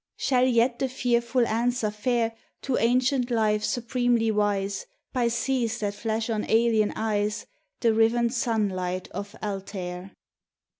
[0.17, 6.27] Shall yet the fearful answer fare To ancient life supremely wise, By seas that flash
[6.27, 7.45] on alien eyes
[7.81, 10.09] The riven sunlight of Altair?